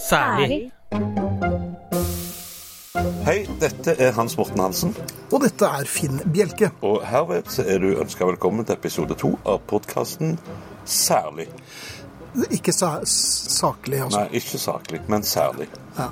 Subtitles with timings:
[0.00, 0.72] Særlig.
[3.26, 4.92] Hei, dette er Hans Morten Hansen.
[5.32, 6.70] Og dette er Finn Bjelke.
[6.86, 10.36] Og herved så er du ønska velkommen til episode to av podkasten
[10.86, 11.48] Særlig.
[12.52, 14.20] Ikke sa saklig, altså.
[14.26, 15.66] Nei, ikke saklig, men særlig.
[15.96, 16.10] Ja.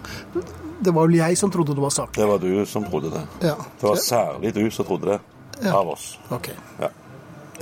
[0.85, 2.23] Det var vel jeg som trodde det var saklig.
[2.25, 3.23] Det var du som trodde det.
[3.45, 3.55] Ja.
[3.81, 5.21] Det var særlig du som trodde det
[5.63, 5.77] Ja.
[5.79, 6.19] av oss.
[6.35, 6.49] Ok.
[6.81, 6.89] Ja,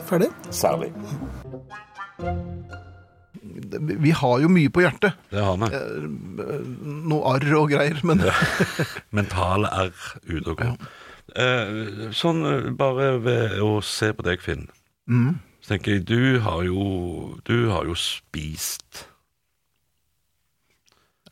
[0.08, 0.30] Ferdig?
[0.50, 0.92] særlig.
[3.32, 5.16] Vi har jo mye på hjertet.
[5.32, 5.70] Det har vi.
[7.08, 8.20] Noe arr og greier, men
[9.16, 10.90] Mentale arr ute og går.
[11.32, 14.66] Eh, sånn eh, bare ved å se på deg, Finn,
[15.62, 19.06] så tenker jeg du har jo Du har jo spist.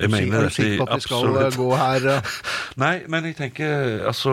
[0.01, 2.37] Jeg du mener det, at vi skal eh, absolutt gå her eh,
[2.83, 4.33] Nei, men jeg tenker altså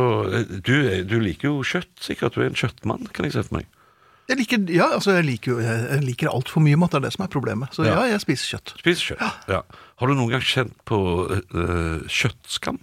[0.63, 2.37] du, du liker jo kjøtt, sikkert.
[2.37, 3.67] Du er en kjøttmann, kan jeg se for meg.
[4.27, 7.23] Jeg liker, ja, altså, jeg liker, jeg liker altfor mye mat, det er det som
[7.23, 7.71] er problemet.
[7.71, 8.07] Så ja, Ja.
[8.11, 8.73] jeg spiser kjøtt.
[8.81, 9.47] Spiser kjøtt.
[9.47, 9.61] Ja.
[10.01, 10.97] Har du noen gang kjent på
[11.31, 12.81] uh, kjøttskam?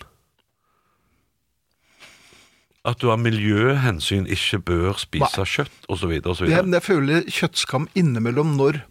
[2.85, 5.49] At du av miljøhensyn ikke bør spise Nei.
[5.49, 6.11] kjøtt, osv..
[6.49, 8.83] Jeg, jeg føler kjøttskam innimellom når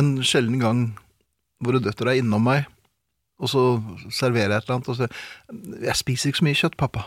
[0.00, 0.84] en sjelden gang
[1.64, 2.64] våre døtre er innom meg,
[3.40, 3.64] og så
[4.12, 7.04] serverer jeg et eller annet, og så Jeg spiser ikke så mye kjøtt, pappa.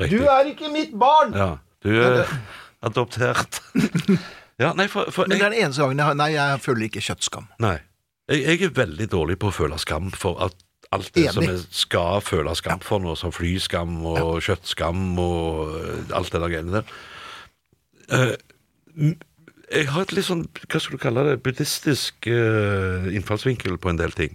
[0.00, 0.20] Riktig.
[0.28, 1.32] er ikke mitt barn!
[1.36, 1.48] Ja,
[1.84, 2.24] du er
[2.82, 3.60] adoptert.
[4.62, 6.88] ja, nei, for, for Men det er den eneste gangen jeg har Nei, jeg føler
[6.88, 7.46] ikke kjøttskam.
[7.62, 7.76] nei.
[8.28, 10.52] Jeg, jeg er veldig dårlig på å føle skam for at
[10.92, 11.32] alt det Enig.
[11.36, 16.40] som jeg skal føle skam for nå, som flyskam og kjøttskam og eh, alt det
[16.42, 16.92] der greiene der.
[18.12, 18.34] Eh,
[18.96, 19.16] m-
[19.68, 23.98] jeg har et litt sånn, hva skal du kalle det, buddhistisk eh, innfallsvinkel på en
[24.00, 24.32] del ting.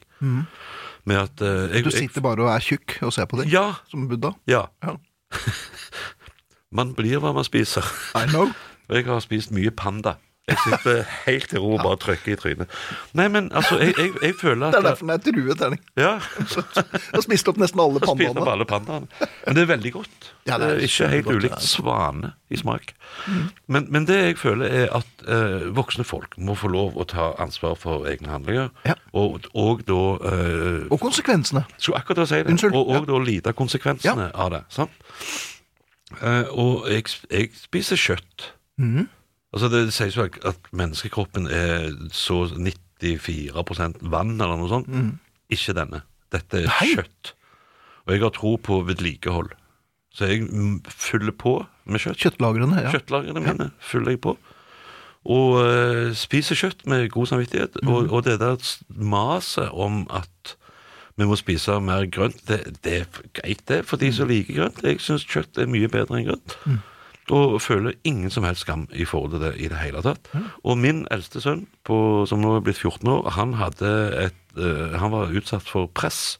[1.09, 1.88] Med at eh, jeg.
[1.88, 4.33] Du sitter bare og er tjukk og ser på det, Ja, som Buddha.
[4.49, 4.67] ja.
[4.86, 4.94] Ja.
[6.74, 7.86] Man blir hva man spiser.
[8.18, 8.50] I know.
[8.90, 10.18] Og jeg har spist mye panda.
[10.44, 12.72] Jeg sitter helt i ro og bare trykker i trynet.
[13.16, 15.80] Nei, men altså, jeg, jeg, jeg føler at Det er derfor den er trueterning.
[15.96, 16.10] Ja,
[16.84, 18.42] Jeg har spist opp nesten alle pandaene.
[18.44, 19.08] opp alle pandaene.
[19.46, 20.28] Men det er veldig godt.
[20.50, 22.92] Ja, det det er er ikke helt godt, ulikt svane i smak.
[23.72, 27.30] Men, men det jeg føler, er at eh, voksne folk må få lov å ta
[27.39, 28.67] ansvar for egne handlinger.
[28.83, 28.98] Ja.
[29.16, 31.64] Og, og da eh, Og konsekvensene.
[31.78, 32.52] Skulle akkurat å si det.
[32.52, 33.06] Unnskyld, Og, og ja.
[33.14, 34.64] da lide konsekvensene av det.
[34.76, 35.00] Sant?
[36.22, 38.48] Eh, og jeg, jeg spiser kjøtt.
[38.78, 39.08] Mm.
[39.54, 44.90] Altså Det sies jo at, menneskekroppen er så 94% vann, eller noe sånt.
[45.54, 46.04] Ikke denne.
[46.34, 46.72] Dette er.
[46.72, 46.94] Nei.
[46.96, 47.36] kjøtt.
[48.04, 49.54] Og jeg har tro på vedlikehold.
[50.14, 51.60] Så jeg mm, fyller på
[51.90, 52.20] med kjøtt.
[52.22, 52.92] Kjøttlagrene, ja.
[52.94, 54.36] Kjøttlagrene mine fyller jeg på.
[55.34, 57.80] Og eh, spiser kjøtt med god samvittighet.
[57.82, 57.94] Mm.
[57.94, 58.58] Og, og det der
[58.90, 60.58] maset om at
[61.18, 64.34] vi må spise mer grønt, det, det er greit det for de som Mhm.
[64.34, 64.82] liker grønt.
[64.84, 66.58] Jeg syns kjøtt er mye bedre enn grønt.
[67.32, 70.28] Og føler ingen som helst skam i forhold til det i det hele tatt.
[70.66, 75.12] Og min eldste sønn, på, som nå er blitt 14 år, han, et, uh, han
[75.14, 76.38] var utsatt for press.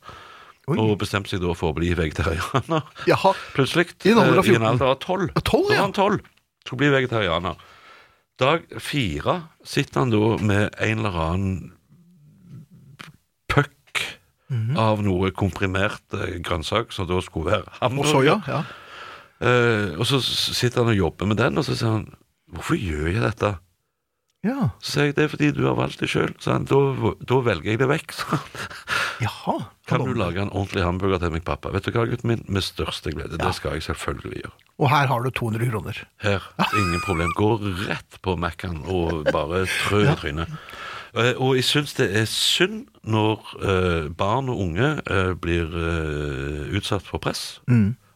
[0.68, 0.78] Oi.
[0.80, 2.84] Og bestemte seg da for å bli vegetarianer.
[3.12, 3.34] Jaha.
[3.54, 3.94] Plutselig.
[4.06, 4.68] I en alder av eh, 14.
[4.68, 5.30] alder av 12.
[5.30, 6.20] Ja, Da var han 12.
[6.66, 7.56] Skulle bli vegetarianer.
[8.40, 11.73] Dag fire sitter han da med en eller annen
[14.53, 14.78] Mhm.
[14.78, 18.12] av noe komprimert eh, grønnsak, som da skulle være Og hamburger.
[18.14, 18.38] soya.
[18.47, 18.64] Ja.
[19.44, 22.08] Eh, og så sitter han og jobber med den, og så sier han
[22.53, 23.56] Hvorfor gjør jeg dette?
[24.46, 24.69] ja.
[24.84, 26.34] Så sier jeg det er fordi du har valgt det sjøl.
[26.44, 26.58] Da,
[27.25, 28.13] da velger jeg det vekk.
[29.24, 29.56] Jaha.
[29.88, 31.72] Kan du lage en ordentlig hamburger til meg, pappa?
[31.74, 32.44] Vet du hva, gutten min?
[32.47, 33.40] Med største glede.
[33.40, 34.53] Det skal jeg selvfølgelig gjøre.
[34.84, 36.00] Og her har du 200 kroner.
[36.24, 36.46] Her,
[36.78, 37.31] ingen problem.
[37.38, 37.50] Gå
[37.88, 40.50] rett på Mac-en og bare trø i trynet.
[41.16, 45.69] Eh, Og jeg syns det er synd når eh, barn og unge eh, blir
[46.74, 47.59] utsatt for press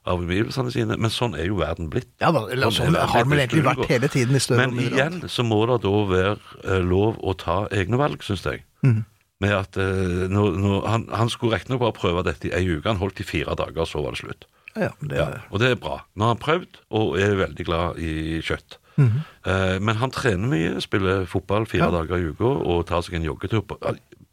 [0.07, 2.07] av omgivelsene sine, men sånn er jo verden blitt.
[2.23, 5.17] Ja da, Sånn sånn har vel egentlig vært hele tiden i større Men og igjen
[5.27, 8.63] så må det da være lov å ta egne valg, syns jeg.
[8.87, 9.01] Mm.
[9.43, 12.87] Med at eh, når, når, han, han skulle riktignok bare prøve dette i ei uke.
[12.87, 14.47] Han holdt i fire dager, så var det slutt.
[14.73, 15.99] Ja, ja, det, Ja, og det er bra.
[16.15, 18.79] Nå har han prøvd, og er veldig glad i kjøtt.
[18.97, 21.91] Eh, men han trener mye, spiller fotball fire Ja.
[22.01, 23.77] dager i uka og tar seg en joggetur på,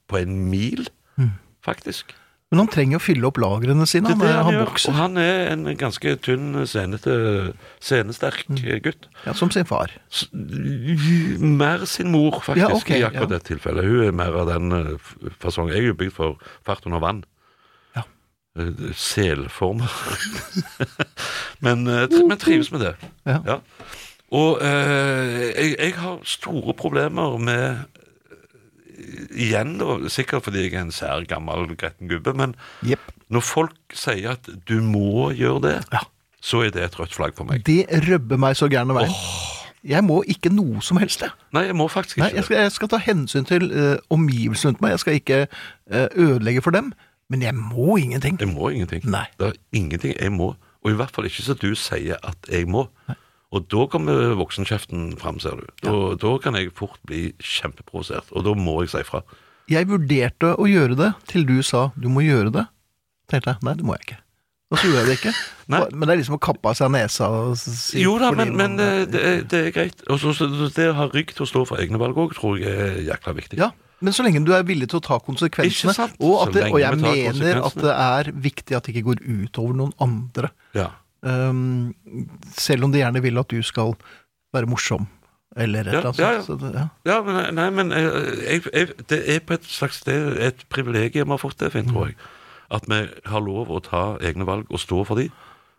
[0.08, 0.86] på en mil,
[1.64, 2.14] faktisk.
[2.52, 4.12] Men han trenger å fylle opp lagrene sine.
[4.12, 4.66] Han, er han, han gjør.
[4.68, 4.90] vokser.
[4.92, 7.14] Og han er en ganske tynn, senete,
[7.82, 8.44] scenesterk
[8.84, 9.08] gutt.
[9.24, 9.90] Ja, som sin far.
[10.12, 13.38] S- Mer sin mor, faktisk, Ja, okay, i akkurat ja.
[13.38, 13.84] det tilfellet.
[13.88, 14.98] Hun er mer av den
[15.42, 15.72] fasongen.
[15.74, 16.36] Jeg er jo bygd for
[16.68, 17.24] fart under vann.
[17.96, 18.04] Ja.
[18.60, 19.90] Eh, Selformer.
[21.64, 22.94] men, eh, men trives med det.
[23.26, 23.58] Ja.
[24.32, 30.84] Og eh, jeg, jeg har store problemer med eh, Igjen, da, sikkert fordi jeg er
[30.86, 32.54] en sær, gammel, gretten gubbe, men
[32.86, 33.02] yep.
[33.28, 36.04] når folk sier at du må gjøre det, Ja.
[36.40, 37.64] så er det et rødt flagg for meg.
[37.66, 39.12] Det røbber meg så gærne veien.
[39.84, 41.34] Jeg må ikke noe som helst, jeg.
[41.52, 44.70] Nei, jeg må faktisk Nei, ikke jeg skal, jeg skal ta hensyn til uh, omgivelsene
[44.70, 44.94] rundt meg.
[44.94, 46.94] Jeg skal ikke uh, ødelegge for dem.
[47.28, 48.38] Men jeg må ingenting.
[48.40, 49.04] Jeg må ingenting.
[49.10, 49.26] Nei.
[49.40, 50.54] Det er ingenting jeg må.
[50.84, 52.86] Og i hvert fall ikke så du sier at jeg må.
[53.54, 55.66] Og da kommer voksenkjeften fram, ser du.
[55.84, 59.22] Da, da kan jeg fort bli kjempeprovosert, og da må jeg si fra.
[59.70, 62.66] Jeg vurderte å gjøre det til du sa du må gjøre det.
[63.30, 64.18] tenkte jeg nei, det må jeg ikke.
[64.74, 65.32] Og så gjorde jeg det ikke.
[65.70, 68.74] Men det er liksom å kappe av seg nesa og si Jo da, men, men
[68.82, 70.02] eh, det, er, det er greit.
[70.10, 72.58] Og så- så det å ha rygg til å stå for egne valg òg, tror
[72.60, 73.60] jeg er jækla viktig.
[73.62, 73.70] Ja,
[74.04, 76.98] men så lenge du er villig til å ta konsekvensene, og, at det, og jeg
[77.00, 80.50] mener at det er viktig at det ikke går utover noen andre.
[80.76, 80.90] Ja.
[81.24, 81.94] Um,
[82.52, 83.94] selv om de gjerne vil at du skal
[84.52, 85.06] være morsom,
[85.56, 86.42] eller et eller annet ja, ja.
[86.44, 86.86] Så ja.
[87.08, 90.64] Ja, men, nei, men eh, jeg, jeg, det er på et slags det er et
[90.68, 92.18] privilegium vi har fått det, Finn, tror jeg.
[92.74, 93.00] At vi
[93.30, 95.28] har lov å ta egne valg og stå for de,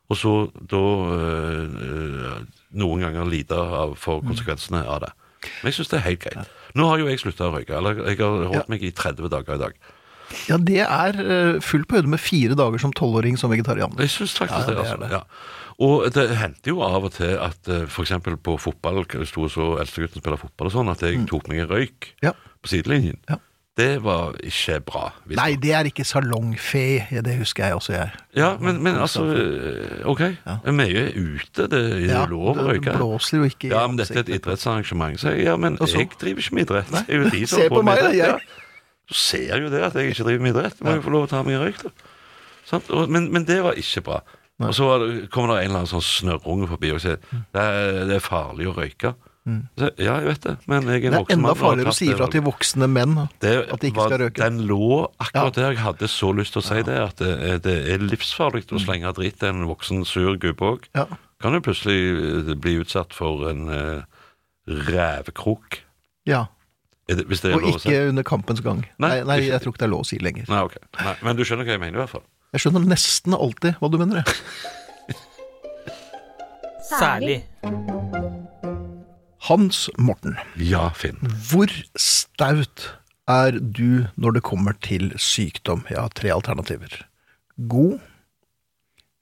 [0.10, 0.34] og så
[0.72, 0.82] da
[1.18, 2.42] øh,
[2.78, 3.62] noen ganger lide
[4.00, 5.12] for konsekvensene av det.
[5.62, 6.54] Men jeg syns det er helt greit.
[6.78, 7.76] Nå har jo jeg slutta å røyke.
[7.78, 9.78] Eller jeg har holdt meg i 30 dager i dag.
[10.50, 13.94] Ja, det er uh, fullt på høyde med fire dager som tolvåring som vegetarian.
[14.00, 14.76] Jeg synes faktisk Ja, det.
[14.76, 14.98] det er altså.
[15.04, 15.12] det.
[15.12, 15.24] Ja.
[15.86, 17.92] Og det hendte jo av og til at f.eks.
[17.92, 21.50] for eksempel på fotball, jeg sto så eldstegutten spiller fotball og sånn, at jeg tok
[21.52, 22.32] meg en røyk Ja.
[22.64, 23.20] på sidelinjen.
[23.30, 23.42] Ja.
[23.76, 25.10] Det var ikke bra.
[25.36, 28.14] Nei, det er ikke salongfe, det husker jeg også jeg.
[28.40, 30.22] Ja, men, men altså eh, OK.
[30.64, 32.86] Vi er ute, det er Ja, lov å røyke.
[32.88, 35.20] det blåser jo ikke Ja, men dette er et idrettsarrangement.
[35.20, 36.94] Så jeg, ja, men jeg driver ikke med idrett.
[36.96, 37.04] Nei.
[37.36, 38.40] Det Se på meg, da, jeg-
[39.10, 39.14] ja.
[39.16, 40.82] ser jeg jo det at jeg ikke driver med idrett.
[40.82, 41.90] Må jo få lov å ta meg en røyk, da.
[42.66, 42.90] Sant?
[42.90, 44.22] Og, men, men det var ikke bra.
[44.60, 47.18] Og så det- kommer det en eller annen sånn snørrunge forbi og sier
[47.54, 49.14] det er, det er farlig å røyke.
[49.78, 51.26] Så, ja, jeg vet det, men jeg er en Mm.
[51.28, 51.56] Det er enda mann.
[51.60, 54.42] farligere å si ifra til voksne menn Det at de ikke var- skal røyke.
[54.42, 55.50] Den lå akkurat Ja.
[55.62, 55.70] der.
[55.76, 59.14] Jeg hadde så lyst til å si det, at det, det er livsfarlig å slenge
[59.14, 60.88] dritt til en voksen, sur gubbe òg.
[60.96, 61.06] Ja.
[61.40, 64.02] Kan jo plutselig eh, bli utsatt for en uh,
[64.68, 65.80] rævkrok.
[66.26, 66.48] ja.
[67.08, 67.90] Det, hvis det er Og lov å si.
[67.90, 68.80] ikke under kampens gang.
[68.98, 70.48] Nei, Nei, nei, jeg tror ikke det er lov å si lenger.
[70.50, 70.82] Nei, okay.
[71.04, 72.24] Nei, men du skjønner hva jeg mener, i hvert fall.
[72.56, 74.24] Jeg skjønner nesten alltid hva du mener.
[74.24, 75.20] jeg.
[76.90, 77.38] Særlig.
[79.46, 81.20] Hans Morten, Ja, Finn.
[81.50, 82.88] hvor staut
[83.30, 85.84] er du når det kommer til sykdom?
[85.90, 87.04] Jeg har tre alternativer.
[87.70, 88.00] God,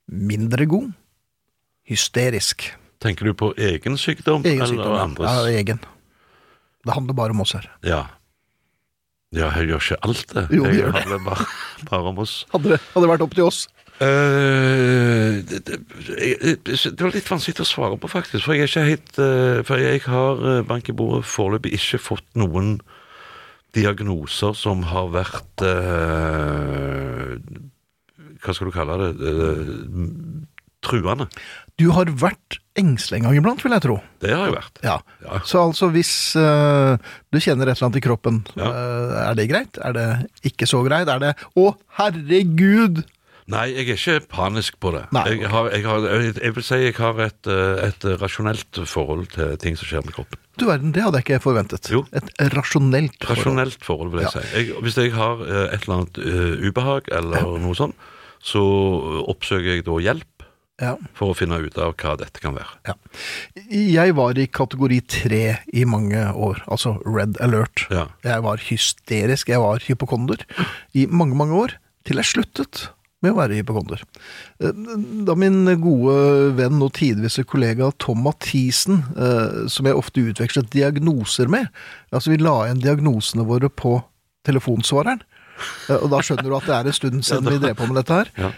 [0.08, 0.92] mindre god,
[1.88, 2.70] hysterisk.
[3.04, 5.28] Tenker du på egen sykdom Egen eller andres?
[5.28, 5.80] Ja, egen.
[6.84, 7.68] Det handler bare om oss her.
[7.88, 8.02] Ja.
[9.34, 10.44] Ja, jeg gjør ikke alt det.
[10.54, 11.20] Jo, jeg gjør det.
[11.26, 11.46] bare,
[11.90, 12.34] bare om oss.
[12.54, 13.64] Hadde det hadde det vært opp til oss.
[14.04, 15.78] Uh, det, det,
[16.18, 18.44] jeg- det var litt vanskelig å svare på, faktisk.
[18.46, 22.02] For jeg er ikke helt uh, For jeg har uh, bank i bordet foreløpig ikke
[22.02, 22.76] fått noen
[23.74, 25.64] diagnoser som har vært
[28.44, 29.32] Hva skal du kalle det?
[30.86, 31.30] Truende.
[31.82, 33.96] Du har vært engstelig en gang iblant, vil jeg tro.
[34.22, 34.80] Det har jeg vært.
[34.86, 35.00] Ja.
[35.26, 35.40] Ja.
[35.46, 36.98] Så altså hvis uh,
[37.34, 38.70] du kjenner et eller annet i kroppen, Ja.
[38.70, 39.80] uh, er det greit?
[39.82, 40.08] Er det
[40.46, 41.10] ikke så greit?
[41.10, 43.04] Er det Å, herregud!
[43.52, 45.02] Nei, jeg er ikke panisk på det.
[45.12, 46.06] Nei, jeg, har, jeg, har,
[46.40, 50.16] jeg vil si jeg har et, eh, et rasjonelt forhold til ting som skjer med
[50.16, 50.40] kroppen.
[50.56, 51.90] Du verden, det hadde jeg ikke forventet.
[51.92, 52.06] Jo.
[52.16, 53.42] Et rasjonelt forhold.
[53.42, 54.46] Rasjonelt forhold, vil jeg si.
[54.56, 58.00] Jeg, hvis jeg har et eller annet uh, ubehag eller noe sånt,
[58.44, 58.64] så
[59.28, 60.33] oppsøker jeg da hjelp
[60.84, 60.96] Ja.
[61.18, 62.74] for å finne ut av hva dette kan være.
[62.90, 62.96] Ja.
[63.72, 65.44] Jeg var i kategori tre
[65.74, 67.86] i mange år, altså red alert.
[67.94, 68.08] Ja.
[68.26, 70.44] Jeg var hysterisk, jeg var hypokonder
[70.94, 72.90] i mange, mange år, til jeg sluttet
[73.24, 74.02] med å være hypokonder.
[74.60, 74.74] Eh,
[75.24, 76.16] Da min gode
[76.58, 81.70] venn og tidvise kollega Tom Mathisen, eh, som jeg ofte utvekslet diagnoser med,
[82.12, 84.02] altså vi la igjen diagnosene våre på
[84.44, 85.22] telefonsvareren,
[85.88, 88.02] eh, og da skjønner du at det er en stund siden vi drev på med
[88.02, 88.34] dette her.
[88.44, 88.52] Ja.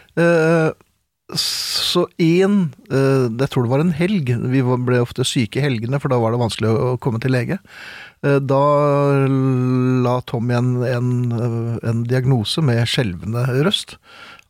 [1.34, 2.58] Så en,
[2.91, 6.20] eh, jeg tror det var en helg, vi ble ofte syke i helgene, for da
[6.22, 7.58] var det vanskelig å komme til lege.
[8.22, 8.62] Eh, Da
[10.05, 13.98] la Tom igjen en, eh, en diagnose med skjelvende røst,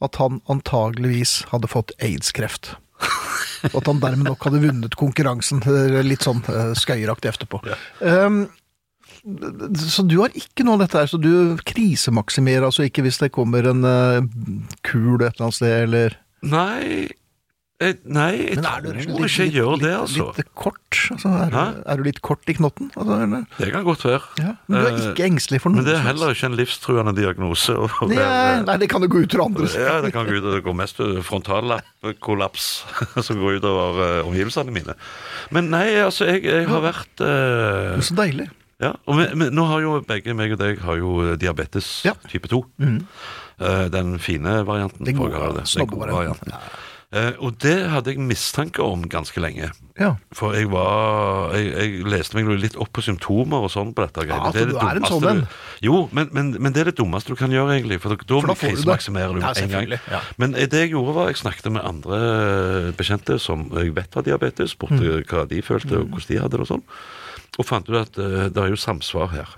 [0.01, 2.75] at han antageligvis hadde fått aids-kreft.
[3.71, 5.63] Og at han dermed nok hadde vunnet konkurransen,
[6.03, 6.43] litt sånn
[6.75, 7.63] skøyeraktig etterpå.
[8.01, 8.49] Um,
[9.73, 13.31] så du har ikke noe av dette her, så du krisemaksimerer altså ikke hvis det
[13.31, 14.21] kommer en uh,
[14.83, 17.07] kul et eller annet sted, eller Nei,
[17.83, 20.25] jeg, nei, jeg tror ikke jeg gjør det, altså.
[20.37, 20.99] Litt kort?
[21.11, 22.87] Altså, er, du, er du litt kort i knotten?
[22.95, 23.17] Altså?
[23.59, 24.21] Det kan godt være.
[24.39, 25.81] Ja, men du er Eh, ikke engstelig for noe?
[25.81, 27.75] Men det er heller ikke en livstruende diagnose.
[27.75, 27.99] helst?
[28.01, 29.67] være- Nei, nei, det kan jo gå ut over andre.
[29.75, 32.69] Ja, det kan gå ut, det går mest frontallappkollaps
[33.27, 34.95] som går utover uh, omgivelsene mine.
[35.51, 38.47] Men nei, altså, jeg, jeg har vært uh, Så deilig.
[38.83, 42.11] Ja, og vi, vi, nå har jo begge meg og deg har jo diabetes Ja.
[42.27, 42.63] type 2.
[43.59, 45.05] Eh, den fine varianten.
[45.07, 45.63] Den for gode, å kalle det.
[45.63, 46.51] Den gode snobbevarianten.
[46.51, 46.81] varianten.
[47.15, 49.69] Eh, og det hadde jeg mistanke om ganske lenge.
[49.95, 50.15] Ja.
[50.35, 54.25] For jeg var Jeg, jeg leste meg litt opp på symptomer og sånn på dette.
[54.27, 54.51] Ja, greiene.
[54.51, 55.39] så det du er en dummeste sånn en.
[55.45, 58.01] du- Jo, men, men, men det er det dummeste du kan gjøre, egentlig.
[58.01, 58.75] For da, da, For da får du det.
[58.75, 59.87] krisemaksimerer du Ja, med en gang.
[59.87, 60.19] selvfølgelig, ja.
[60.37, 62.19] Men det jeg gjorde, var jeg snakket med andre
[62.97, 65.23] bekjente som jeg vet har diabetes, spurte Mm.
[65.29, 66.83] hva de følte, og hvordan de hadde det og sånn.
[67.55, 69.51] Og fant ut at uh, det er jo samsvar her.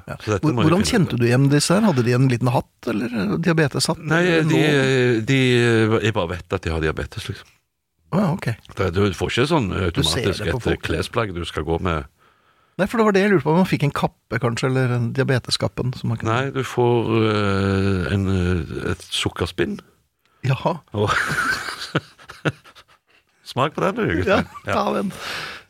[0.45, 1.81] Må Hvordan kjente du igjen disse her?
[1.87, 4.03] Hadde de en liten hatt, eller eh, diabeteshatt?
[4.05, 4.59] Nei, de,
[5.25, 5.39] de,
[6.05, 7.49] jeg bare vet at de har diabetes, liksom.
[8.13, 8.45] Ja, ok.
[8.77, 12.05] Det- Du får ikke sånn automatisk et klesplagg du skal gå med.
[12.77, 13.55] Nei, for det var det jeg lurte på.
[13.57, 15.95] Man fikk en kappe, kanskje, eller en diabeteskappen?
[15.97, 16.29] Som man kunne...
[16.35, 19.79] Nei, du får uh, en, eh, et sukkerspinn.
[20.45, 20.75] Jaha.
[20.93, 21.09] Og
[23.47, 24.23] Smak på den, du.
[24.27, 24.73] Ja, Ja.
[24.73, 25.11] ta den.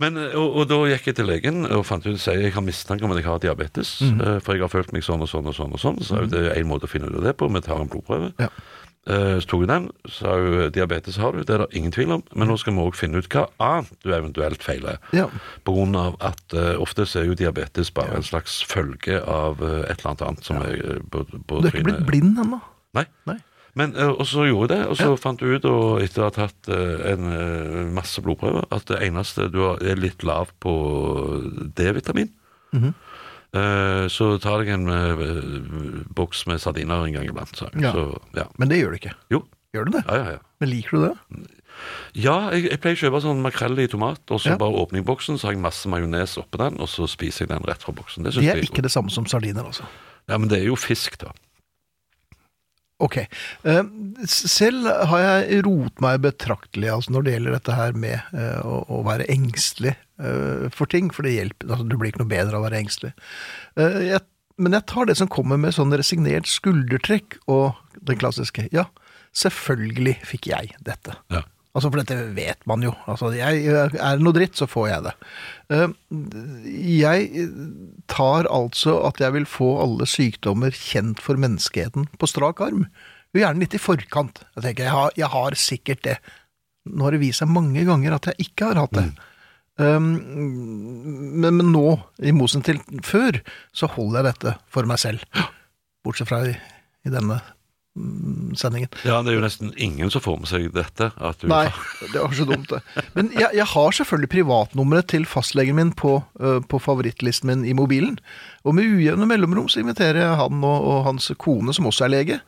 [0.02, 2.66] Men, eh, og, og da gikk jeg til legen og fant ut at jeg har
[2.66, 4.00] mistanke om at jeg har diabetes.
[4.02, 4.42] Mm -hmm.
[4.42, 5.74] For jeg har følt meg sånn og sånn og sånn.
[5.74, 7.48] og sånn Så er det er en måte å finne ut av det på.
[7.54, 8.34] Vi tar en blodprøve.
[8.40, 8.50] Ja.
[9.08, 9.90] Eh, Så tok hun den.
[10.10, 12.24] Sa hun diabetes har du, det er det ingen tvil om.
[12.36, 14.98] Men nå skal vi òg finne ut hva annet du eventuelt feiler.
[15.14, 15.28] Ja.
[15.64, 19.62] På grunn av at uh, ofte så er jo diabetes bare en slags følge av
[19.62, 22.60] uh, et eller annet annet som er på, på Du er ikke blitt blind ennå?
[22.94, 23.06] Nei.
[23.26, 23.38] Nei.
[23.78, 26.30] Men, eh, og så gjorde jeg det, og så fant du ut, og etter å
[26.30, 30.74] ha tatt eh, en eh, masse blodprøver, at det eneste du er litt lav på
[31.78, 32.32] D-vitamin.
[32.74, 32.94] Mm -hmm.
[34.10, 37.56] Så tar jeg en boks med sardiner en gang iblant.
[37.58, 37.92] Så, Ja.
[37.92, 38.44] så ja.
[38.58, 39.14] Men det gjør du ikke.
[39.32, 39.46] Jo.
[39.74, 40.04] Gjør du det?
[40.08, 40.38] Ja, ja, ja.
[40.60, 41.48] Men liker du det?
[42.14, 44.58] Ja, jeg, jeg pleier å kjøpe sånn makrell i tomat, og så Ja.
[44.58, 47.50] bare åpner jeg boksen, så har jeg masse majones oppi den, og så spiser jeg
[47.50, 48.24] den rett fra boksen.
[48.24, 49.84] Det, Det er jeg ikke det samme som sardiner, altså.
[50.30, 51.32] Ja, men det er jo fisk, da.
[53.04, 53.18] Ok.
[53.64, 53.84] Eh,
[54.26, 59.02] Selv har jeg rot meg betraktelig altså når det gjelder dette her med eh, å,
[59.06, 61.70] være engstelig eh, for ting, for det hjelper.
[61.70, 63.14] Altså, det blir ikke noe bedre av å være engstelig.
[64.58, 67.78] Men jeg tar det som kommer med sånn resignert skuldertrekk og
[68.10, 68.88] den klassiske ja,
[69.38, 71.14] selvfølgelig fikk jeg dette.
[71.34, 71.44] Ja.
[71.78, 72.90] Altså, for dette vet man jo.
[73.06, 75.12] Altså, jeg, er det noe dritt, så får jeg det.
[75.76, 75.92] Eh,
[76.98, 77.46] Jeg
[78.10, 82.88] tar altså at jeg vil få alle sykdommer kjent for menneskeheten på strak arm.
[83.36, 84.42] Jo gjerne litt i forkant.
[84.56, 86.18] Jeg tenker, jeg har, jeg har sikkert det.
[86.90, 89.06] Nå har det vist seg mange ganger at jeg ikke har hatt det.
[89.78, 90.16] Um,
[91.38, 91.84] men, men nå,
[92.26, 93.38] i motsetning til før,
[93.76, 95.22] så holder jeg dette for meg selv.
[96.02, 96.56] Bortsett fra i,
[97.06, 97.54] i denne mm,
[98.58, 98.90] sendingen.
[99.06, 101.10] ja, det er jo nesten ingen som får med seg dette.
[101.18, 101.66] At du Nei,
[102.14, 102.82] det var så dumt det.
[103.18, 107.76] Men jeg, jeg har selvfølgelig privatnummeret til fastlegen min på, uh, på favorittlisten min i
[107.78, 108.18] mobilen.
[108.68, 112.14] Og med ujevne mellomrom så inviterer jeg han og, og hans kone, som også er
[112.14, 112.40] lege,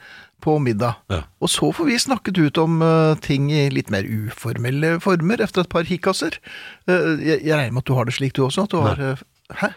[0.44, 1.01] på middag.
[1.12, 1.24] Ja.
[1.44, 5.65] Og så får vi snakket ut om uh, ting i litt mer uformelle former etter
[5.65, 6.39] et par hikkasser.
[6.88, 8.68] Uh, jeg, jeg regner med at du har det slik du også?
[8.68, 9.22] At du har,
[9.60, 9.74] hæ?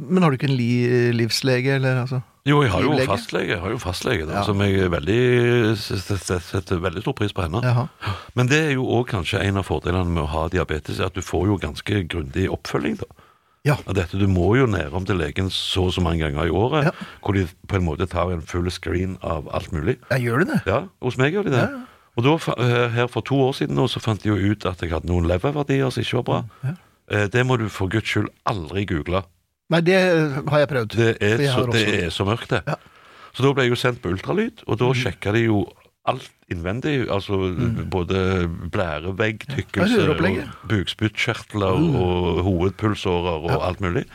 [0.00, 0.72] Men har du ikke en li,
[1.12, 2.22] livslege, eller altså?
[2.46, 3.06] Jo, jeg har jo Livlege?
[3.10, 4.42] fastlege, jeg har jo fastlege da, Ja.
[4.44, 7.60] som jeg er veldig, setter, setter veldig stor pris på henne.
[7.62, 7.88] Jaha.
[8.34, 11.14] Men det er jo òg kanskje en av fordelene med å ha diabetes, er at
[11.14, 12.96] du får jo ganske grundig oppfølging.
[12.98, 13.04] da.
[13.62, 13.74] Ja.
[13.86, 16.84] Av dette, Du må jo nedom til legen så og så mange ganger i året,
[16.84, 16.90] Ja.
[17.22, 19.98] hvor de på en måte tar en full screen av alt mulig.
[20.10, 20.62] ja, gjør du det?
[20.66, 21.68] Ja, hos meg gjør de det.
[22.16, 24.64] Og da, fa- eh, her for to år siden nå, så fant de jo ut
[24.64, 26.44] at jeg hadde noen leververdier som ikke var bra.
[26.64, 26.74] Ja.
[27.10, 29.24] Eh, Det må du for guds skyld aldri google.
[29.70, 29.98] Nei, det
[30.50, 30.96] har jeg prøvd.
[30.98, 32.64] Det er, så, det er så mørkt, det.
[32.66, 32.78] Ja.
[33.30, 35.62] Så da ble jeg jo sendt på ultralyd, og da sjekka de jo
[36.10, 37.04] alt innvendig.
[37.12, 37.38] Altså
[37.92, 44.06] både blærevegg, tykkelse, Ja, bukspyttkjertler bukspyttkjertler og hovedpulsårer og alt mulig.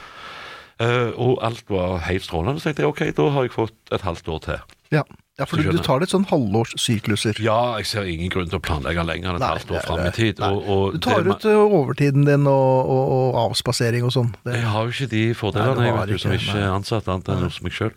[0.76, 2.60] Uh, og alt var helt strålende.
[2.60, 4.66] Så tenkte jeg ok, da har jeg fått et halvt år til.
[4.92, 5.06] Ja,
[5.40, 7.42] ja for du, du tar litt sånn halvårssykluser.
[7.44, 9.86] Ja, jeg ser ingen grunn til å planlegge lenger enn et Nei, halvt år det-
[9.88, 10.40] fram i det- tid.
[10.40, 10.52] nei.
[10.54, 14.32] Og, og Du tar det- ut ø, overtiden din og, og, og avspasering og sånn.
[14.46, 16.42] Det- Jeg har jo ikke de fordelene, Nei, du jeg har vet du, som ikke,
[16.48, 16.76] ikke er nei.
[16.80, 17.92] ansatt annet enn hos meg sjøl.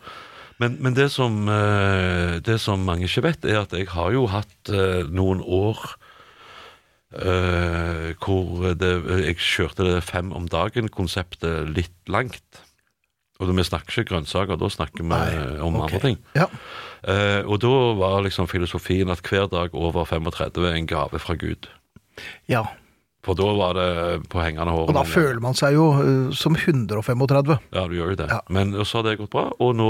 [0.58, 4.26] Men, men det, som, eh, det som mange ikke vet, er at jeg har jo
[4.26, 5.78] hatt eh, noen år
[7.14, 8.90] eh, hvor det,
[9.24, 12.64] jeg kjørte det fem om dagen-konseptet litt langt.
[13.38, 15.84] Og vi snakker ikke grønnsaker, da snakker vi Nei, om okay.
[15.84, 16.16] andre ting.
[16.34, 16.48] Ja.
[17.06, 21.38] Eh, og da var liksom filosofien at hver dag over 35 er en gave fra
[21.38, 21.70] Gud.
[22.50, 22.66] ja.
[23.28, 23.88] For da var det
[24.32, 24.88] på hengende håret.
[24.88, 27.58] Og da føler man seg jo uh, som 135.
[27.76, 28.28] Ja, du gjør jo det.
[28.32, 28.38] Ja.
[28.52, 29.88] Men så har det gått bra, og nå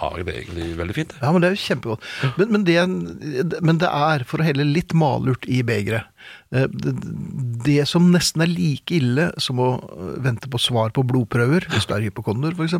[0.00, 1.12] har jeg det egentlig veldig fint.
[1.20, 2.06] Ja, men det er jo kjempegodt.
[2.40, 6.08] Men, men, det, men det er, for å helle litt malurt i begeret,
[6.56, 6.94] eh, det,
[7.66, 9.70] det som nesten er like ille som å
[10.24, 12.78] vente på svar på blodprøver, hvis du er hypokonder f.eks.,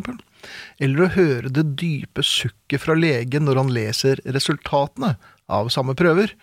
[0.81, 5.13] eller å høre det dype sukket fra legen når han leser resultatene
[5.51, 6.33] av samme prøver,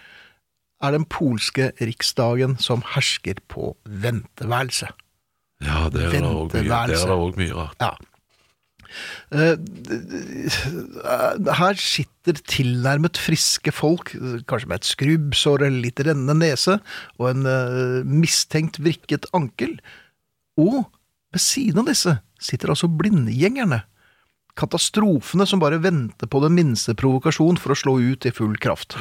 [0.82, 4.90] er den polske riksdagen som hersker på venteværelse.
[5.64, 6.54] Ja, det er det òg
[7.40, 7.82] mye, rart.
[7.82, 7.97] Ja.
[9.35, 9.56] Eh,
[11.58, 14.14] Her sitter tilnærmet friske folk,
[14.49, 16.78] kanskje med et skrubbsår eller litt rennende nese,
[17.18, 19.76] og en eh, mistenkt vrikket ankel.
[20.58, 20.87] Og
[21.35, 23.82] ved siden av disse sitter altså blindgjengerne.
[24.58, 28.97] Katastrofene som bare venter på den minste provokasjon for å slå ut i full kraft.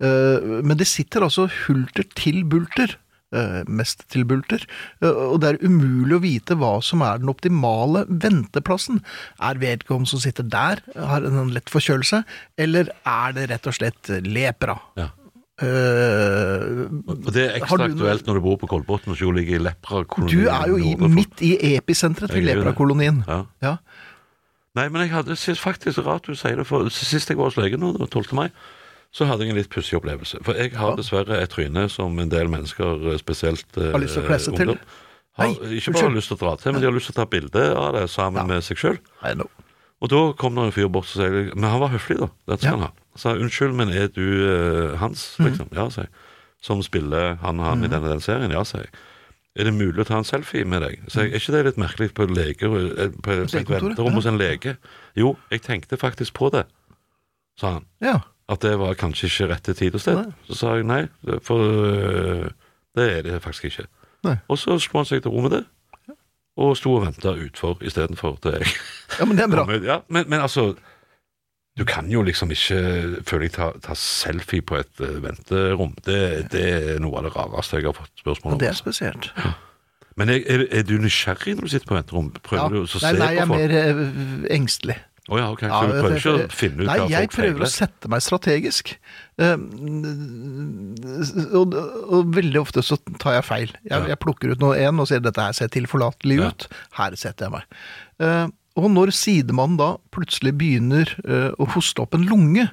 [0.00, 2.96] Eh, Men de sitter altså hulter til bulter,
[3.36, 4.64] eh, mest til bulter,
[5.02, 9.02] eh, og det er umulig å vite hva som er den optimale venteplassen.
[9.40, 12.24] Er vedkommende som sitter der, har en lett forkjølelse,
[12.58, 14.78] eller er det rett og slett lepra?
[14.96, 15.10] Ja.
[15.60, 19.58] Uh, Og det er ekstra du aktuelt når du bor på Kolbotn og ikke ligger
[19.58, 20.30] i leprakolonien.
[20.32, 23.18] du er jo i, midt i episenteret til leprakolonien.
[23.28, 23.42] Ja.
[23.60, 23.74] Ja.
[24.78, 27.82] Nei, men jeg hadde faktisk rart du sier det, for sist jeg var hos legen
[27.82, 28.32] nå, den 12.
[28.38, 28.48] mai,
[29.12, 30.38] så hadde jeg en litt pussig opplevelse.
[30.46, 34.14] For jeg har dessverre et tryne som en del mennesker, eh, spesielt eh, Har lyst
[34.14, 34.76] til å kle til?
[35.40, 37.20] har ikke bare har lyst til å dra til, men de har lyst til å
[37.22, 38.46] ta bilde av det sammen Ja.
[38.54, 38.98] med seg sjøl.
[40.00, 42.28] Og da kom det en fyr bort og sa Men han var høflig, da.
[42.48, 42.76] Det skal Ja.
[42.76, 42.90] han ha.
[43.16, 44.22] Sa unnskyld, men er du
[44.92, 45.68] eh, Hans, liksom?
[45.68, 45.68] liksom?
[45.76, 46.10] Ja, sier jeg.
[46.62, 48.50] Som spiller han og han i denne den serien?
[48.52, 48.90] Ja, sier jeg.
[49.58, 51.00] Er det mulig å ta en selfie med deg?
[51.08, 54.26] Så jeg, er ikke det litt merkelig på, lege, eh, på, på et venterom hos
[54.26, 54.76] en lege?
[55.16, 56.66] Jo, jeg tenkte faktisk på det,
[57.58, 57.86] sa han.
[58.00, 58.20] Ja.
[58.50, 60.18] At det var kanskje ikke rette tid og sted.
[60.18, 60.32] Nei.
[60.48, 61.04] Så sa jeg nei,
[61.46, 62.48] for øh,
[62.98, 63.86] det er det faktisk ikke.
[64.26, 64.36] Nei.
[64.50, 65.64] Og så slo han seg til ro med det,
[66.60, 68.66] og sto og venta utfor istedenfor til jeg
[69.20, 69.62] ja, men det er bra.
[69.86, 70.74] Ja, men, men altså
[71.78, 75.94] Du kan jo liksom ikke, føler jeg, ta, ta selfie på et øh, venterom.
[76.04, 78.58] Det, det er noe av det rareste jeg har fått spørsmål om.
[78.60, 78.82] det er altså.
[78.90, 79.30] spesielt.
[80.18, 82.32] Men er, er, er du nysgjerrig når du sitter på venterom?
[82.44, 83.70] Prøver du å se Nei, nei, jeg på er folk?
[83.70, 84.98] mer eh, engstelig.
[85.28, 85.60] Å ja, ok.
[85.60, 88.08] Så Ja, du prøver ikke å finne ut Nei, hva jeg folk prøver å sette
[88.10, 88.94] meg strategisk.
[89.38, 89.56] Eh,
[91.58, 93.74] og, og veldig ofte så tar jeg feil.
[93.84, 94.00] Jeg, Ja.
[94.12, 96.66] jeg plukker ut noe en og sier dette her ser tilforlatelig ut.
[96.98, 97.64] Her setter jeg meg.
[98.20, 98.46] Eh,
[98.80, 102.68] og når sidemannen da plutselig begynner eh, å hoste opp en lunge,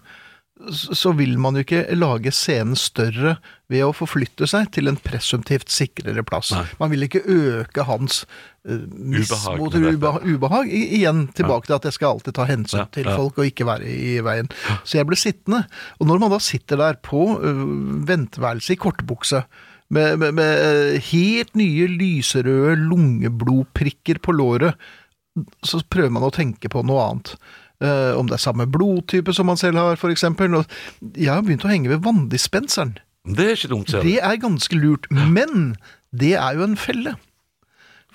[0.72, 3.36] så vil man jo ikke lage scenen større
[3.72, 6.52] ved å forflytte seg til en presumptivt sikrere plass.
[6.56, 6.66] Nei.
[6.80, 8.24] Man vil ikke øke hans
[8.68, 10.72] uh, mismot med ubehag, ubehag.
[10.72, 13.16] I, igjen tilbake til at jeg skal alltid ta hensyn Ja, til ja.
[13.20, 14.50] folk og ikke være i veien.
[14.84, 15.64] Så jeg ble sittende.
[16.02, 17.66] Og når man da sitter der på uh,
[18.10, 19.46] venteværelset i kortbukse,
[19.94, 24.76] med, med, med øh, helt nye lyserøde lungeblodprikker på låret,
[25.64, 27.38] så prøver man å tenke på noe annet.
[27.84, 30.64] Eh, om det er samme blodtype som man selv har, eksempel.
[31.14, 32.98] Jeg har begynt å henge ved vanndispenseren.
[33.28, 34.08] Det er ikke dumt, ser du.
[34.08, 35.76] Det er ganske lurt, men
[36.16, 37.18] det er jo en felle.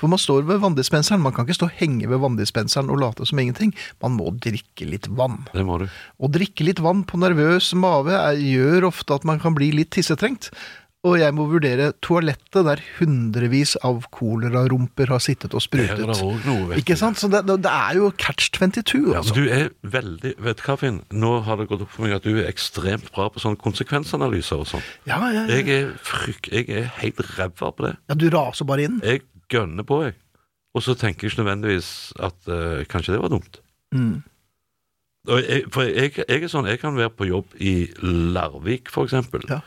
[0.00, 3.26] For man står ved vanndispenseren, man kan ikke stå og henge ved vanndispenseren og late
[3.28, 3.70] som ingenting.
[4.02, 5.44] Man må drikke litt vann.
[5.52, 5.84] Det må du.
[5.86, 9.92] Å drikke litt vann på nervøs mave er, gjør ofte at man kan bli litt
[9.94, 10.50] tissetrengt.
[11.02, 16.44] Og jeg må vurdere toalettet der hundrevis av kolerarumper har sittet og er det sprutet.
[16.46, 17.18] noe, Ikke sant?
[17.18, 19.34] Så det, det er jo catch 22, Ja, altså.
[19.34, 21.00] du er veldig Vet du hva, Finn?
[21.10, 24.62] Nå har det gått opp for meg at du er ekstremt bra på sånne konsekvensanalyser
[24.62, 24.84] og sånn.
[25.10, 25.58] Ja, ja, ja.
[25.58, 26.46] Jeg er fryk...
[26.54, 27.96] Jeg er helt ræva på det.
[28.06, 29.00] ja, du raser bare inn.
[29.02, 30.14] Jeg gønner på, jeg.
[30.72, 31.90] Og så tenker jeg ikke nødvendigvis
[32.22, 33.58] at uh, kanskje det var dumt.
[33.92, 34.22] Mm.
[35.28, 37.74] Jeg, for jeg, jeg er sånn, jeg kan være på jobb i
[38.06, 39.60] Larvik, for eksempel, Ja.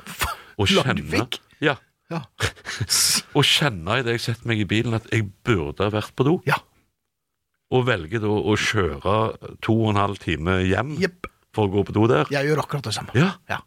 [0.58, 1.26] Og kjenne?
[1.64, 1.76] Ja.
[2.12, 2.22] Ja.
[3.38, 6.36] å kjenne idet jeg setter meg i bilen at jeg burde ha vært på do.
[6.46, 6.60] Ja.
[7.74, 9.16] Og velger da å kjøre
[9.66, 11.26] to og en halv time hjem Jepp.
[11.56, 12.30] for å gå på do der.
[12.34, 13.16] Jeg gjør akkurat det samme.
[13.18, 13.32] Ja.
[13.50, 13.62] Ja.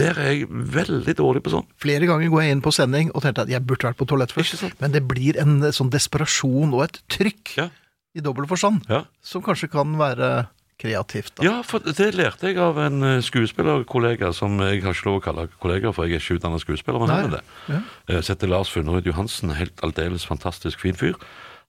[0.00, 1.66] Der er jeg veldig dårlig på sånn.
[1.82, 4.32] Flere ganger går jeg inn på sending og tenker at jeg burde vært på toalett
[4.32, 4.62] først.
[4.80, 7.68] Men det blir en sånn desperasjon og et trykk Ja.
[8.16, 9.04] i dobbel forstand, Ja.
[9.22, 10.48] som kanskje kan være
[10.80, 11.34] kreativt.
[11.36, 11.44] Da.
[11.46, 15.24] ja, for det lærte jeg av en eh, skuespillerkollega som jeg har ikke lov å
[15.24, 17.42] kalle kollega, for jeg er ikke utdannet skuespiller, men han er det.
[17.68, 17.82] Ja.
[18.08, 21.18] Eh, Setter Lars Funnerud Johansen, helt aldeles fantastisk fin fyr.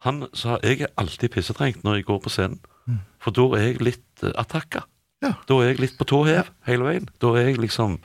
[0.08, 2.62] Han sa jeg er alltid pissetrengt når jeg går på scenen,
[3.22, 4.88] for da er jeg litt uh, attakka.
[5.22, 5.36] Ja.
[5.46, 7.06] Da er jeg litt på tå hev hele veien.
[7.22, 8.00] Da er jeg liksom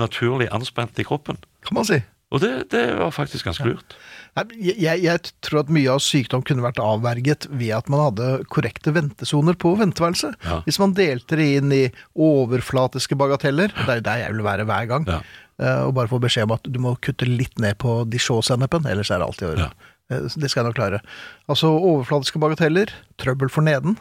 [0.00, 1.38] naturlig anspent i kroppen.
[1.62, 2.00] Kan man si.
[2.34, 3.94] Og det, det var faktisk ganske lurt.
[4.36, 4.44] Nei,
[4.82, 8.90] Jeg, jeg, tror at mye av sykdom kunne vært avverget ved at man hadde korrekte
[8.96, 10.34] ventesoner på venteværelset.
[10.44, 10.58] Ja.
[10.66, 11.84] Hvis man delte det inn i
[12.18, 15.20] overflatiske bagateller, det er jo der jeg vil være hver gang, Ja.
[15.62, 19.10] eh, og bare få beskjed om at du må kutte litt ned på dijon-sennepen, ellers
[19.14, 19.70] er det alt i orden.
[19.70, 19.92] Ja.
[20.16, 21.00] Eh, Det skal jeg nok klare.
[21.48, 23.96] Altså overflatiske bagateller, trøbbel for neden,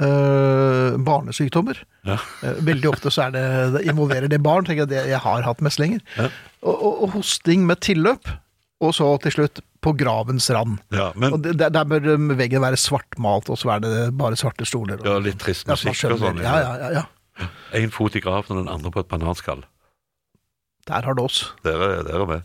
[0.00, 1.78] eh, barnesykdommer.
[2.08, 2.18] Ja.
[2.42, 3.44] Eh, Veldig ofte så er det,
[3.76, 6.00] det involverer det barn, tenker jeg det jeg har hatt mest lenger.
[6.18, 6.28] Ja.
[6.62, 8.28] Og, og, og hosting med tilløp,
[8.84, 10.78] og så til slutt på gravens rand.
[10.92, 14.36] Ja, men Og der, der bør um, veggen være svartmalt, og så er det bare
[14.36, 14.98] svarte stoler.
[15.00, 16.42] Og, ja, litt trist musikk og sånn.
[16.44, 17.04] Ja, ja, ja, ja.
[17.76, 19.62] En fot i graven og den andre på et bananskall.
[20.86, 21.54] Der har det oss.
[21.66, 22.42] Der er, der er med.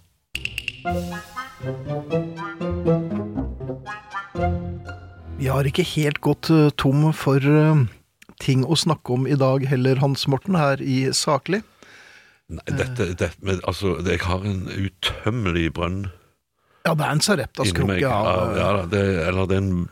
[5.42, 7.80] Vi har ikke helt gått eh, tom for eh,
[8.44, 11.64] ting å snakke om i dag heller, Hans Morten, her i Saklig.
[12.52, 16.02] Nei, dette, dette men, altså, Jeg har en utømmelig brønn
[16.84, 17.22] Ja, det er en.
[17.24, 19.90] Sareptas-krukke av Ja, ja, da, det, eller det er en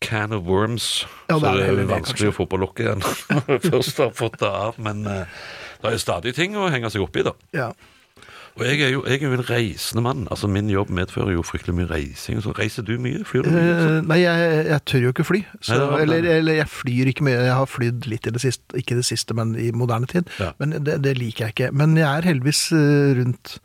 [0.00, 1.04] can of worms.
[1.28, 3.04] Ja, det så er det er vanskelig det, å få på lokket igjen.
[3.04, 4.80] når jeg Først har fått det av.
[4.80, 5.40] Men eh,
[5.84, 7.36] det er stadig ting å henge seg opp i, da.
[7.54, 7.70] ja.
[8.58, 10.24] Og jeg er jo, jeg er jo en reisende mann.
[10.30, 12.40] Altså Min jobb medfører jo fryktelig mye reising.
[12.44, 13.22] Så reiser du mye?
[13.24, 13.76] Flyr du mye?
[13.76, 15.40] Eh, Nei, jeg, jeg tør jo ikke fly.
[15.60, 17.38] Så, Nei, var- eller, eller jeg flyr ikke mye.
[17.46, 20.28] Jeg har flydd litt i det siste, ikke det siste, men i moderne tid.
[20.42, 20.50] Ja.
[20.58, 21.70] Men det, det liker jeg ikke.
[21.72, 23.56] Men jeg er heldigvis eh, rundt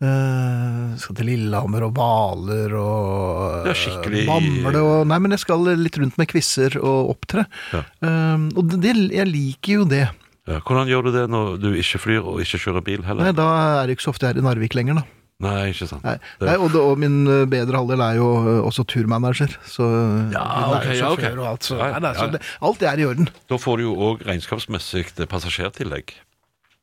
[0.00, 5.60] Uh, Skal til Lillehammer og Hvaler og er skikkelig- Bamble og Nei, men jeg skal
[5.76, 7.44] litt rundt med quizer og opptre.
[7.74, 7.82] Ja.
[8.00, 10.06] Uh, og det, jeg liker jo det.
[10.50, 13.28] Ja, hvordan gjør du det når du ikke flyr og ikke kjører bil heller?
[13.28, 13.48] Nei, da
[13.80, 15.06] er det ikke så ofte jeg er i Narvik lenger, da.
[15.40, 16.04] Nei, ikke sant.
[16.04, 19.86] Nei, Nei, og, det, og min eh, bedre halvdel er jo eh, også turmanager, så
[19.88, 21.22] eh, Ja, hun er ok, ja, ok.
[21.30, 21.68] og alt.
[21.70, 22.26] Så, nei, ja, ja.
[22.34, 23.30] det, alt er i orden.
[23.48, 26.12] Da får du jo òg regnskapsmessig passasjertillegg.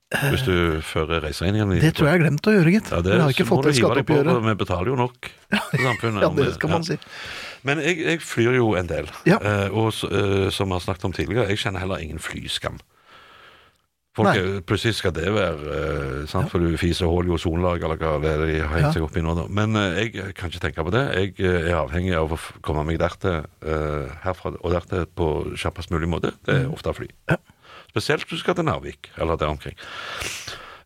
[0.07, 1.81] Hvis du fører reiseregningen din.
[1.83, 2.91] Det tror jeg jeg har glemt å gjøre, gitt.
[2.95, 5.29] Ja, det jeg har ikke fått deg på, Vi betaler jo nok
[5.73, 6.23] til samfunnet.
[6.23, 6.95] Ja, det skal man si.
[7.67, 9.11] Men jeg, jeg flyr jo en del.
[9.75, 12.79] Og som vi har snakket om tidligere, jeg kjenner heller ingen flyskam.
[14.17, 16.49] Folk, er- plutselig skal det være eh, sant?
[16.49, 19.17] For du fiser hull i ozonlaget, eller hva det er de har hengt seg opp
[19.19, 19.35] i nå.
[19.37, 19.45] da.
[19.59, 21.03] Men eh, jeg kan ikke tenke på det.
[21.13, 23.45] Jeg eh, er avhengig av å komme meg dertil,
[24.25, 26.33] herfra og dertil på kjappest mulig måte.
[26.47, 27.11] Det er ofte fly.
[27.29, 27.43] Mm.
[27.93, 29.77] Spesielt hvis du skal til Narvik, eller der omkring.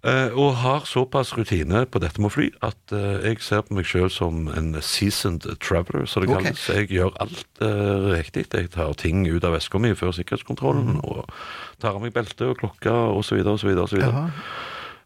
[0.02, 3.76] Eh, og har såpass rutine på dette med å fly at eh, jeg ser på
[3.78, 6.40] meg sjøl som en seasoned traveler, så det Ok.
[6.42, 6.56] Okay.
[6.82, 8.48] Jeg gjør alt uh, riktig.
[8.50, 11.04] Jeg tar ting ut av veska mi før sikkerhetskontrollen, Mm.
[11.06, 11.30] og
[11.78, 13.46] tar av meg belte og klokka osv.
[13.46, 13.78] osv.
[13.78, 14.42] og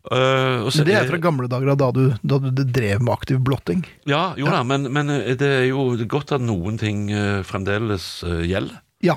[0.05, 3.79] Uh, Men det er fra gamle dager, da du, da du drev med aktiv blotting.
[4.05, 8.21] Ja, jo da, men, men eh, det er jo godt at noen ting eh, fremdeles
[8.21, 8.83] eh, gjelder.
[9.01, 9.15] Ja.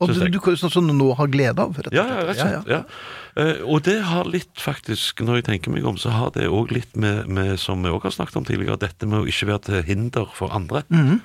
[0.00, 2.16] Og du, du, sånn som du nå har glede av, rett og Ja, slett.
[2.16, 2.72] ja, rett og slett.
[2.72, 6.48] Ja, Eh, og det har litt, faktisk, når jeg tenker meg om, så har det
[6.50, 9.46] òg litt med, med, som vi òg har snakket om tidligere, dette med å ikke
[9.52, 10.82] være til hinder for andre.
[10.88, 11.20] Mm -hmm.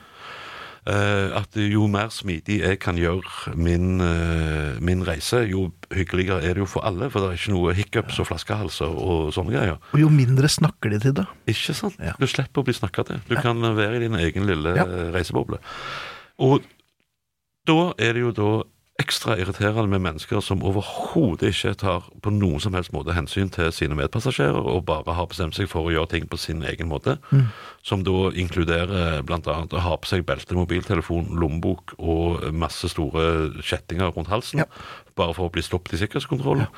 [1.34, 6.58] at jo mer smidig jeg kan gjøre min, eh, min reise, jo hyggeligere er det
[6.58, 7.10] jo for alle.
[7.10, 9.78] For det er ikke noe hiccups og flaskehalser og sånne greier.
[9.94, 11.26] Og jo mindre snakker de til deg.
[11.48, 11.96] Ikke sant?
[12.00, 12.14] Ja.
[12.20, 13.20] Du slipper å bli snakka til.
[13.30, 14.84] Du kan være i din egen lille Ja.
[14.84, 15.58] eh, reiseboble.
[16.38, 16.62] Og
[17.66, 18.64] da er det jo da
[18.96, 23.68] ekstra irriterende med mennesker som overhodet ikke tar på noen som helst måte hensyn til
[23.76, 27.18] sine medpassasjerer, og bare har bestemt seg for å gjøre ting på sin egen måte.
[27.36, 27.50] Mm.
[27.84, 29.58] Som da inkluderer bl.a.
[29.68, 34.64] å ha på seg belte, mobiltelefon, lommebok og masse store kjettinger rundt halsen.
[34.64, 34.70] Ja.
[35.20, 36.64] Bare for å bli stoppet i sikkerhetskontroll.
[36.64, 36.72] Ja.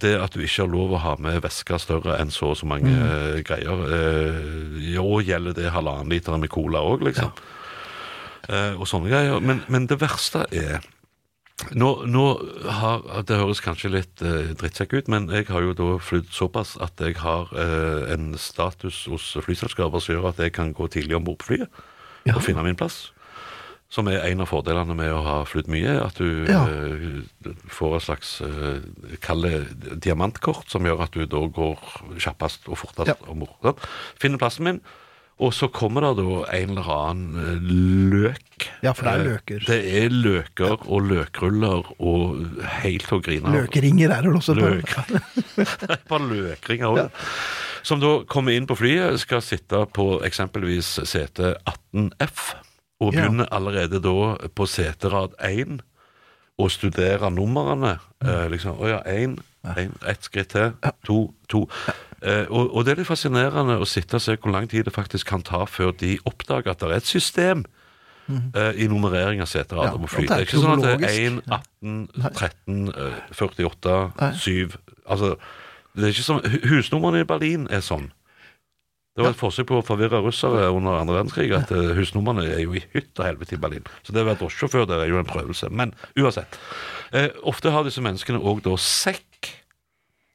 [0.00, 2.66] Det at du ikke har lov å ha med væske større enn så og så
[2.70, 3.04] mange Mm.
[3.04, 3.86] eh, greier.
[3.92, 7.32] Eh, Jo, gjelder det halvannen liter med cola òg, liksom.
[8.48, 8.74] Ja.
[8.80, 9.40] og sånne greier.
[9.44, 10.80] Men, men det verste er
[11.74, 12.24] nå, nå
[12.70, 16.76] har, Det høres kanskje litt eh, drittsekk ut, men jeg har jo da flydd såpass
[16.84, 21.16] at jeg har eh, en status hos flyselskaper som gjør at jeg kan gå tidlig
[21.18, 21.68] om bord på flyet
[22.28, 22.34] Ja.
[22.36, 23.10] og finne min plass.
[23.90, 25.94] Som er en av fordelene med å ha flydd mye.
[26.04, 26.66] At du Ja.
[26.68, 28.82] eh, får et slags eh,
[29.24, 31.78] Kall det diamantkort, som gjør at du da går
[32.20, 33.16] kjappest og fortest Ja.
[33.26, 33.80] om bord.
[34.20, 34.80] Finner plassen min.
[35.38, 37.68] Og så kommer det da en eller annen eh,
[38.12, 38.66] løk.
[38.82, 39.66] Ja, for det er Eh, løker.
[39.68, 42.40] Det er løker og løkruller og
[42.82, 43.58] helt til å grine av.
[43.60, 44.56] Løkringer er det også.
[44.58, 44.94] Løk.
[45.94, 47.28] Et par løkringer òg.
[47.86, 52.56] Som da kommer inn på flyet, skal sitte på eksempelvis sete 18F,
[53.00, 53.28] og Ja.
[53.54, 55.78] allerede da på seterad 1
[56.58, 58.00] å studere numrene.
[58.24, 59.38] Eh, liksom, å ja, én,
[59.78, 60.72] ett skritt til,
[61.06, 61.66] to, to.
[62.22, 64.94] Eh, og, og det er litt fascinerende å sitte og se hvor lang tid det
[64.96, 67.62] faktisk kan ta før de oppdager at det er et system
[68.28, 70.26] eh, i nummerering av seterader Ja, på fly.
[70.26, 71.96] det er ikke sånn at det er 1, 18,
[72.34, 74.32] 13, eh, 48, Nei.
[74.34, 74.76] 7
[75.08, 75.30] Altså,
[75.94, 78.10] det er ikke sånn hu- Husnumrene i Berlin er sånn.
[79.18, 82.60] Det var et forsøk på å forvirre russere under andre verdenskrig at eh, husnumrene er
[82.66, 83.86] jo i hytt og helvete i Berlin.
[84.06, 85.70] Så det å være drosjesjåfør der er jo en prøvelse.
[85.74, 86.58] Men uansett.
[87.16, 89.24] Eh, ofte har disse menneskene òg da sekk,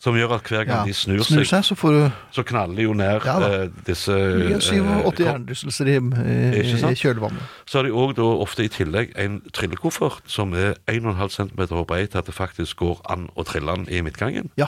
[0.03, 0.85] som gjør at hver gang Ja.
[0.85, 4.11] de snur, Snur seg, så får du så knaller de jo ned Ja eh, disse
[4.11, 7.39] eh, 87 hjernerystelser i, i, i kjølvannet.
[7.65, 12.19] Så har de òg ofte i tillegg en trillekoffert som er 1,5 cm brei til
[12.19, 14.51] at det faktisk går an å trille den i midtgangen.
[14.59, 14.67] Ja.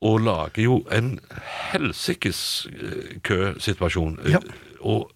[0.00, 1.18] Og lager jo en
[1.72, 4.20] helsikes eh, køsituasjon.
[4.30, 4.38] Ja.
[4.80, 5.10] Og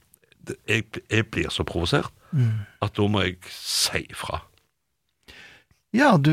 [0.69, 2.65] jeg, jeg blir så provosert Mm.
[2.83, 4.41] at da må jeg si fra.
[5.95, 6.33] Ja, du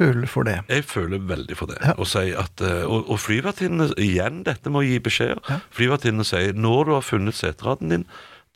[0.00, 0.58] føler for det.
[0.72, 1.78] Jeg føler veldig for det.
[1.84, 1.94] Ja.
[2.00, 5.40] Og, si at, eh, og, og flyvertinnene, igjen dette med å gi beskjeder.
[5.48, 5.60] Ja.
[5.76, 8.06] Flyvertinnene sier når du har funnet seteraden din,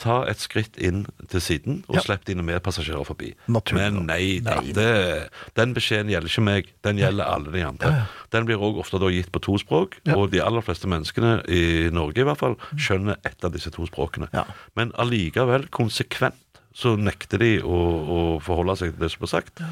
[0.03, 2.03] ta et skritt inn til siden og Ja.
[2.03, 3.29] slipp dine medpassasjerer forbi.
[3.47, 7.93] Naturlig Men nei da, det, den beskjeden gjelder ikke meg, den gjelder alle de andre.
[7.93, 8.29] Ja, ja.
[8.35, 12.25] Den blir òg ofte gitt på to språk, og de aller fleste menneskene, i Norge
[12.25, 14.27] i hvert fall, skjønner ett av disse to språkene.
[14.75, 16.35] Men allikevel, konsekvent,
[16.75, 19.63] så nekter de å, å forholde seg til det som blir sagt.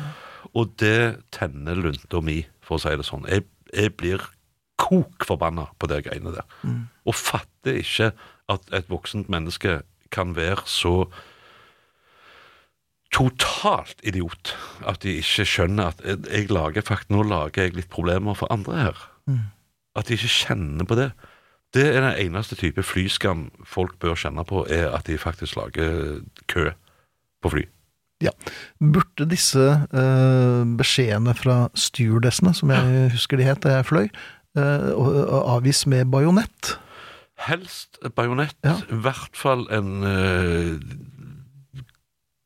[0.55, 3.25] Og det tenner lunta mi, for å si det sånn.
[3.29, 4.21] Jeg, jeg blir
[4.83, 6.45] kok forbanna på de greiene der.
[7.07, 8.11] Og fatter ikke
[8.53, 9.81] at et voksent menneske
[10.13, 11.07] kan være så
[13.13, 14.55] totalt idiot
[14.89, 18.49] at de ikke skjønner at jeg- jeg lager faktisk, nå lager jeg litt problemer for
[18.53, 18.97] andre her.
[19.97, 21.13] At de ikke kjenner på det.
[21.75, 26.21] Det er den eneste type flyskam folk bør kjenne på, er at de faktisk lager
[26.49, 26.71] kø
[27.43, 27.65] på fly.
[28.23, 28.31] Ja.
[28.79, 34.07] Burde disse eh, beskjedene fra stewardessene, som jeg husker de het da jeg fløy,
[34.57, 34.89] eh,
[35.43, 36.77] avgis med bajonett?
[37.43, 38.77] Helst bajonett, Ja.
[38.87, 40.79] i hvert fall en eh,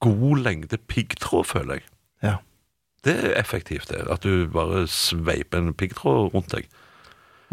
[0.00, 1.86] god lengde piggtråd, føler jeg.
[2.22, 2.36] Ja.
[3.04, 4.02] Det er effektivt, det.
[4.10, 6.66] At du bare sveiper en piggtråd rundt deg.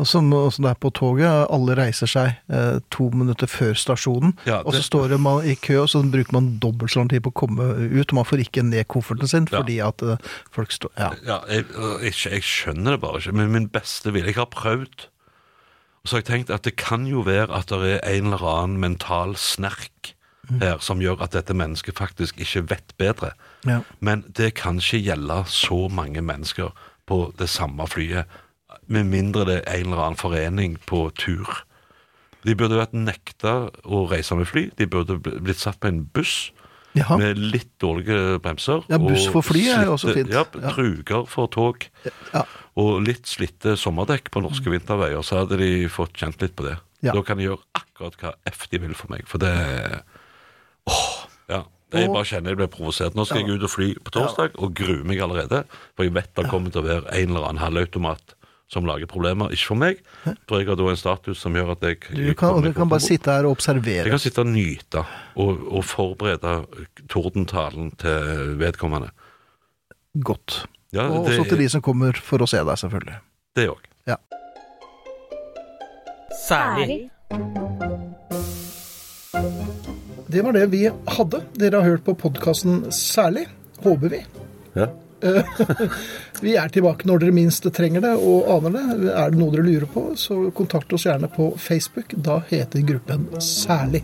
[0.01, 4.33] Og som som det er på toget, alle reiser seg eh, to minutter før stasjonen,
[4.47, 7.21] Ja, og så står man i kø, og så bruker man dobbelt så lang tid
[7.21, 9.59] på å komme ut, og man får ikke ned kofferten sin Ja.
[9.59, 10.17] fordi at eh,
[10.51, 11.11] folk står Ja.
[11.27, 11.65] Ja, jeg,
[12.01, 13.33] jeg, jeg skjønner det bare ikke.
[13.37, 15.07] Men min beste vilje Jeg har prøvd.
[16.03, 18.43] Og så har jeg tenkt at det kan jo være at det er en eller
[18.43, 20.15] annen mental snerk
[20.59, 23.29] her som gjør at dette mennesket faktisk ikke vet bedre.
[23.65, 23.79] ja.
[24.01, 26.73] Men det kan ikke gjelde så mange mennesker
[27.07, 28.25] på det samme flyet,
[28.87, 31.47] med mindre det er en eller annen forening på tur.
[32.43, 34.65] De burde vært nekta å reise med fly.
[34.79, 36.51] De burde blitt satt på en buss
[36.93, 37.15] Jaha.
[37.17, 38.83] med litt dårlige bremser.
[38.91, 40.29] Ja, buss for fly er jo også fint.
[40.29, 40.73] Ja, Ja.
[40.75, 41.87] truger for tog.
[42.33, 42.43] Ja.
[42.75, 46.77] Og litt slitte sommerdekk på norske vinterveier, så hadde de fått kjent litt på det.
[47.01, 47.13] Ja.
[47.13, 50.03] Da kan de gjøre akkurat hva F de vil for meg, for det
[50.87, 51.63] Åh, ja.
[51.93, 53.13] Jeg bare kjenner jeg blir provosert.
[53.13, 55.63] Nå skal jeg ut og fly på torsdag, og gruer meg allerede.
[55.95, 58.33] For jeg vet det kommer til å være en eller annen halvautomat
[58.73, 59.53] som lager problemer.
[59.53, 60.01] Ikke for meg,
[60.49, 63.03] for jeg har da en status som gjør at jeg Du kan, du kan bare
[63.05, 64.09] sitte her og Jeg observere.
[64.09, 65.05] kan sitte og nyte
[65.37, 66.55] og, og forberede
[67.13, 69.11] tordentalen til vedkommende.
[70.23, 70.63] Godt.
[70.93, 73.15] Ja, Og det, også til de som kommer for å se deg, selvfølgelig.
[73.57, 73.87] det òg.
[74.09, 74.17] Ja.
[76.43, 77.09] Særlig.
[80.33, 81.39] Det var det vi hadde.
[81.57, 83.45] Dere har hørt på podkasten Særlig,
[83.83, 84.21] håper vi.
[84.77, 84.87] Ja.
[86.43, 88.83] Vi er tilbake når dere minst trenger det og aner det.
[89.13, 92.15] Er det noe dere lurer på, så kontakt oss gjerne på Facebook.
[92.15, 94.03] Da heter gruppen Særlig.